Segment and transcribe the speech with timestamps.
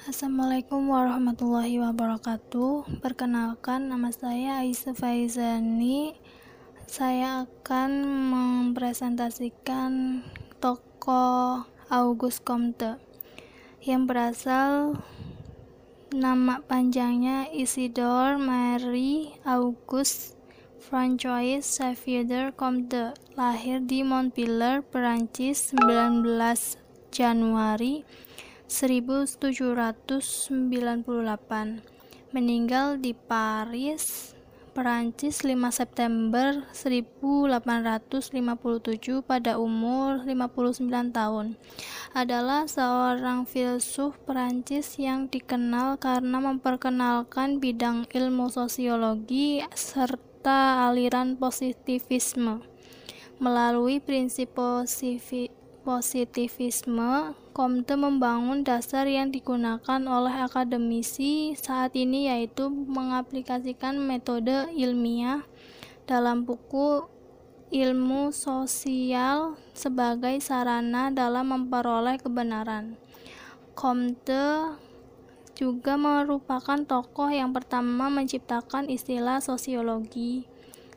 [0.00, 3.04] Assalamualaikum warahmatullahi wabarakatuh.
[3.04, 6.16] Perkenalkan, nama saya Aisyah Faizani.
[6.88, 10.24] Saya akan mempresentasikan
[10.56, 12.96] tokoh Auguste Comte
[13.84, 14.96] yang berasal
[16.16, 20.32] nama panjangnya Isidore Marie Auguste
[20.80, 26.24] François Xavier Comte, lahir di Montpellier, Perancis 19
[27.12, 28.08] Januari
[28.70, 31.02] 1798
[32.30, 34.30] meninggal di Paris
[34.70, 41.58] Perancis 5 September 1857 pada umur 59 tahun.
[42.14, 52.62] Adalah seorang filsuf Perancis yang dikenal karena memperkenalkan bidang ilmu sosiologi serta aliran positivisme
[53.42, 55.58] melalui prinsip positivisme
[57.56, 65.40] Comte membangun dasar yang digunakan oleh akademisi saat ini yaitu mengaplikasikan metode ilmiah
[66.04, 67.08] dalam buku
[67.72, 73.00] ilmu sosial sebagai sarana dalam memperoleh kebenaran.
[73.72, 74.76] Comte
[75.56, 80.49] juga merupakan tokoh yang pertama menciptakan istilah sosiologi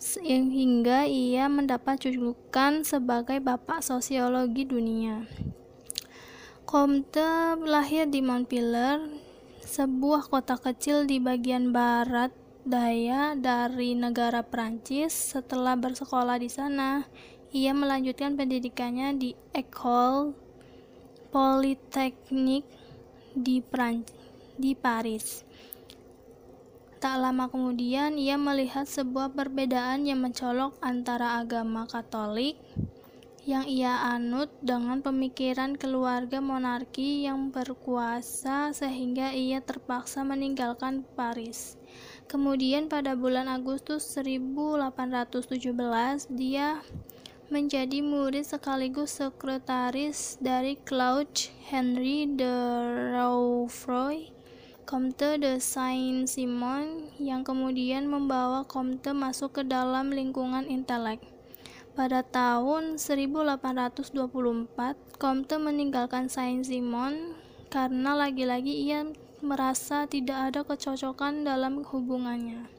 [0.00, 5.24] hingga ia mendapat julukan sebagai bapak sosiologi dunia.
[6.66, 9.00] Comte lahir di Montpellier,
[9.62, 12.34] sebuah kota kecil di bagian barat
[12.66, 15.14] daya dari negara Prancis.
[15.14, 17.06] Setelah bersekolah di sana,
[17.54, 20.34] ia melanjutkan pendidikannya di École
[21.30, 22.66] Polytechnique
[23.32, 24.18] di, Prancis,
[24.58, 25.46] di Paris.
[26.96, 32.56] Tak lama kemudian, ia melihat sebuah perbedaan yang mencolok antara agama Katolik
[33.46, 41.78] yang ia anut dengan pemikiran keluarga monarki yang berkuasa sehingga ia terpaksa meninggalkan Paris.
[42.26, 46.82] Kemudian pada bulan Agustus 1817 dia
[47.46, 52.50] menjadi murid sekaligus sekretaris dari Claude Henry de
[53.14, 54.34] Roufroy,
[54.86, 61.18] Comte de Saint-Simon yang kemudian membawa Comte masuk ke dalam lingkungan intelek.
[61.98, 64.14] Pada tahun 1824,
[65.18, 67.34] Comte meninggalkan Saint-Simon
[67.66, 69.10] karena lagi-lagi ia
[69.42, 72.70] merasa tidak ada kecocokan dalam hubungannya.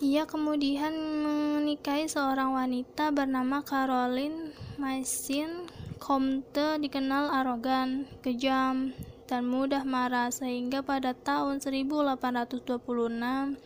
[0.00, 5.68] Ia kemudian menikahi seorang wanita bernama Caroline Massin.
[6.02, 8.90] Comte dikenal arogan, kejam,
[9.26, 13.56] dan mudah marah sehingga pada tahun 1826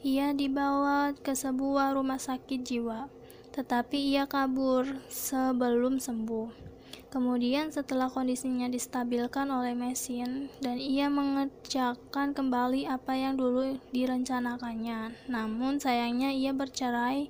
[0.00, 3.12] ia dibawa ke sebuah rumah sakit jiwa,
[3.52, 6.70] tetapi ia kabur sebelum sembuh.
[7.10, 15.26] Kemudian setelah kondisinya distabilkan oleh mesin dan ia mengerjakan kembali apa yang dulu direncanakannya.
[15.26, 17.26] Namun sayangnya ia bercerai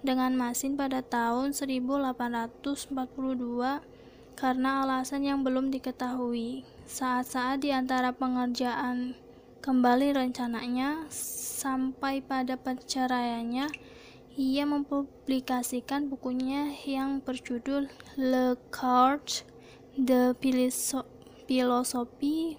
[0.00, 2.88] dengan mesin pada tahun 1842
[4.38, 6.62] karena alasan yang belum diketahui.
[6.86, 9.18] Saat-saat di antara pengerjaan
[9.58, 13.66] kembali rencananya sampai pada perceraiannya
[14.38, 19.42] ia mempublikasikan bukunya yang berjudul Le Carte
[19.98, 20.30] de
[21.50, 22.54] Philosophie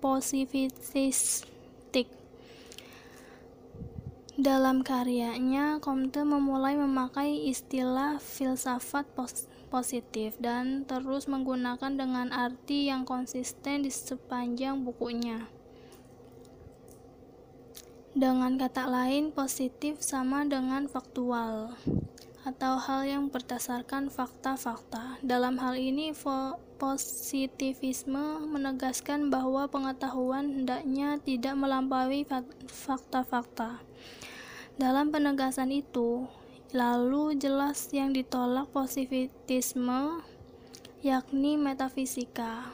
[0.00, 1.44] Positiviste.
[4.40, 9.04] Dalam karyanya, Comte memulai memakai istilah filsafat
[9.68, 15.44] positif dan terus menggunakan dengan arti yang konsisten di sepanjang bukunya.
[18.16, 21.76] Dengan kata lain, positif sama dengan faktual
[22.40, 25.20] atau hal yang berdasarkan fakta-fakta.
[25.20, 26.16] Dalam hal ini,
[26.80, 32.24] positivisme menegaskan bahwa pengetahuan hendaknya tidak melampaui
[32.64, 33.84] fakta-fakta.
[34.80, 36.24] Dalam penegasan itu,
[36.72, 40.24] lalu jelas yang ditolak positivisme
[41.04, 42.72] yakni metafisika.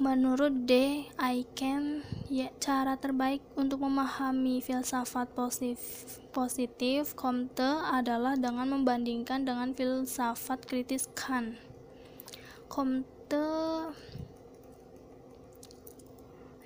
[0.00, 1.04] Menurut D.
[1.20, 2.00] Aiken,
[2.32, 11.06] ya, cara terbaik untuk memahami filsafat positif, positif Comte adalah dengan membandingkan dengan filsafat kritis
[11.12, 11.71] Kant.
[12.72, 13.44] Comte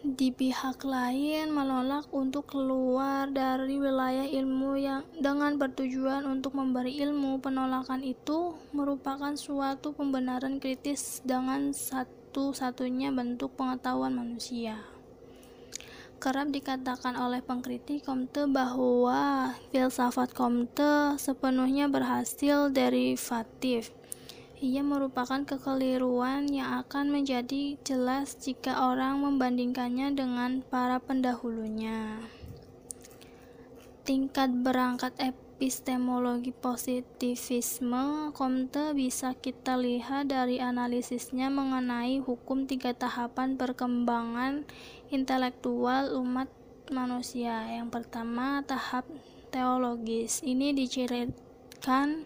[0.06, 7.42] di pihak lain menolak untuk keluar dari wilayah ilmu yang dengan bertujuan untuk memberi ilmu.
[7.42, 14.84] Penolakan itu merupakan suatu pembenaran kritis dengan satu satu-satunya bentuk pengetahuan manusia.
[16.20, 23.88] Kerap dikatakan oleh pengkritik Comte bahwa filsafat Comte sepenuhnya berhasil derivatif.
[24.56, 32.24] Ia merupakan kekeliruan yang akan menjadi jelas jika orang membandingkannya dengan para pendahulunya.
[34.08, 44.64] Tingkat berangkat epistemologi positivisme Comte bisa kita lihat dari analisisnya mengenai hukum tiga tahapan perkembangan
[45.12, 46.48] intelektual umat
[46.88, 47.60] manusia.
[47.68, 49.04] Yang pertama, tahap
[49.52, 50.40] teologis.
[50.40, 52.24] Ini dicirikan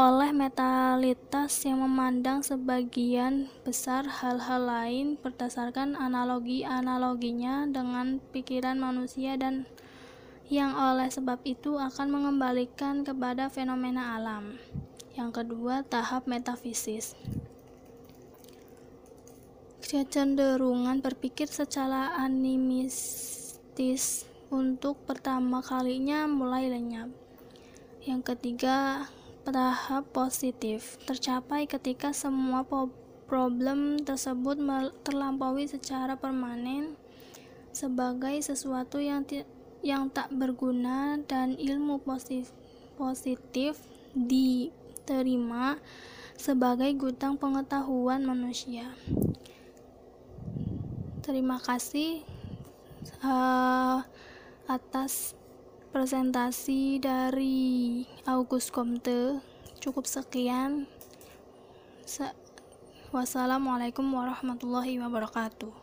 [0.00, 9.68] oleh metalitas yang memandang sebagian besar hal-hal lain berdasarkan analogi-analoginya dengan pikiran manusia dan
[10.48, 14.56] yang oleh sebab itu akan mengembalikan kepada fenomena alam.
[15.12, 17.12] Yang kedua, tahap metafisis.
[19.84, 27.12] Kecenderungan berpikir secara animistis untuk pertama kalinya mulai lenyap.
[28.00, 29.04] Yang ketiga,
[29.50, 32.62] tahap positif tercapai ketika semua
[33.26, 34.58] problem tersebut
[35.02, 36.94] terlampaui secara permanen
[37.74, 39.26] sebagai sesuatu yang
[39.82, 42.54] yang tak berguna dan ilmu positif,
[42.94, 43.80] positif
[44.14, 45.80] diterima
[46.38, 48.86] sebagai gudang pengetahuan manusia.
[51.26, 52.22] Terima kasih
[53.24, 54.02] uh,
[54.68, 55.34] atas
[55.90, 59.42] presentasi dari August Comte
[59.82, 60.86] cukup sekian.
[63.10, 65.79] Wassalamualaikum warahmatullahi wabarakatuh